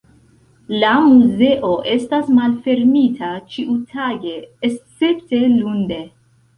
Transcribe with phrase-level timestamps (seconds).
[0.83, 4.37] La muzeo estas malfermita ĉiutage
[4.73, 6.05] escepte lunde.